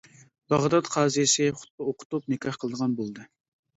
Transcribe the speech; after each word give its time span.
باغدات 0.53 0.87
قازىسى 0.95 1.47
خۇتبە 1.59 1.89
ئوقۇتۇپ 1.91 2.35
نىكاھ 2.35 2.59
قىلىدىغان 2.65 2.97
بولدى. 3.03 3.29